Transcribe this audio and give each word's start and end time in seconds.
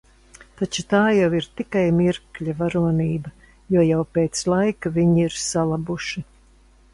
Taču 0.59 0.83
tā 0.93 1.01
jau 1.15 1.27
ir 1.39 1.49
tikai 1.59 1.83
mirkļa 1.97 2.55
varonība, 2.61 3.33
jo 3.77 3.85
jau 3.89 4.01
pēc 4.17 4.43
laika 4.55 4.93
viņi 4.97 5.27
ir 5.27 5.39
salabuši. 5.45 6.27